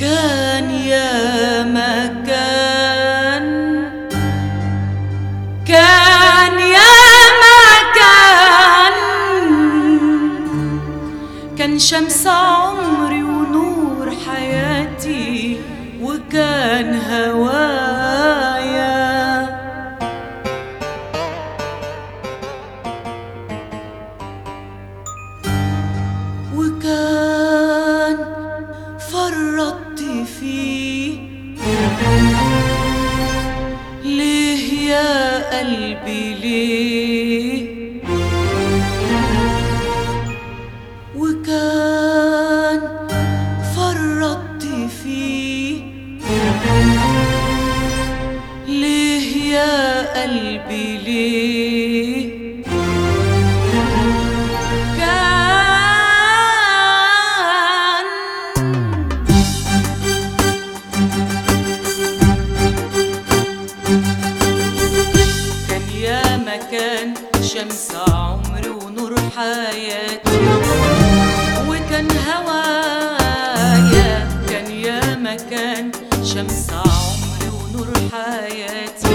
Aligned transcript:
كان 0.00 0.70
يا 0.70 1.62
مكان. 1.62 3.46
كان 5.66 6.58
يا 6.58 6.94
مكان. 7.44 8.94
كان 11.58 11.78
شمس 11.78 12.26
عمر 12.26 12.67
فرطت 29.98 30.26
فيه. 30.40 31.12
ليه 34.04 34.90
يا 34.90 35.58
قلبي 35.58 36.34
ليه؟ 36.42 37.62
وكان 41.16 42.80
فرطت 43.76 44.64
فيه. 45.02 45.82
ليه 48.68 49.52
يا 49.52 50.22
قلبي 50.22 50.98
ليه؟ 51.06 51.97
شمس 67.58 67.88
عمري 68.08 68.68
ونور 68.68 69.14
حياتي 69.36 70.38
وكان 71.68 72.08
هوايا 72.28 74.28
كان 74.48 74.70
يا 74.70 75.16
مكان. 75.16 75.92
شمس 76.24 76.66
عمري 76.70 77.48
ونور 77.58 77.88
حياتي 78.12 79.08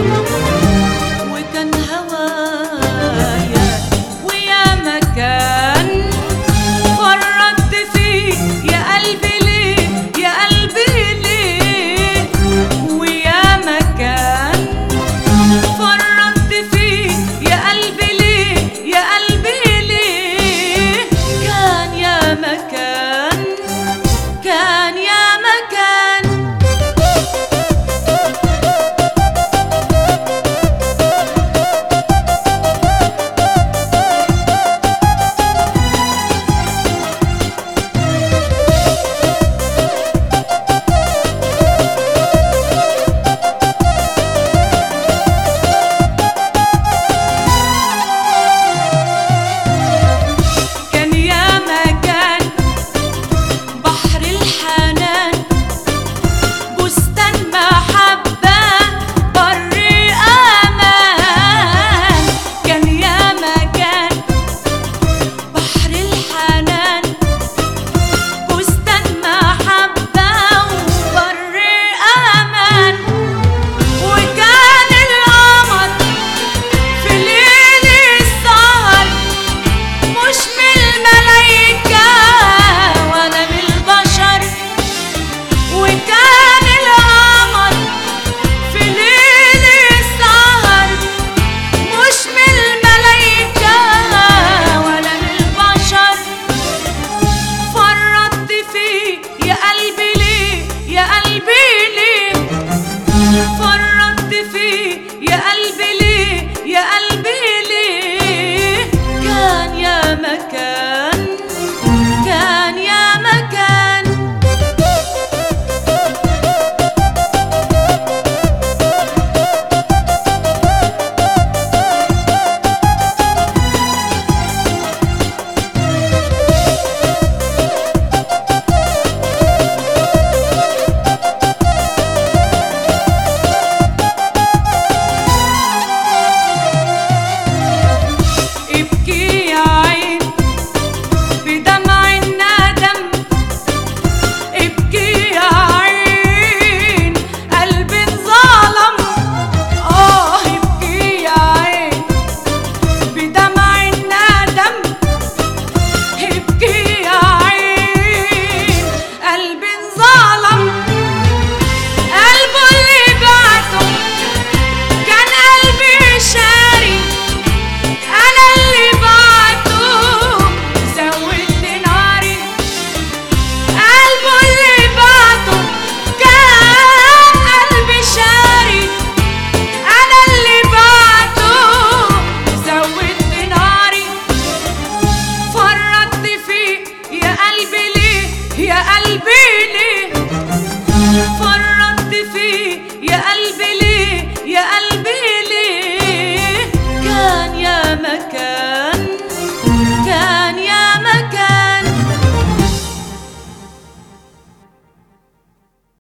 مكان. 197.95 198.73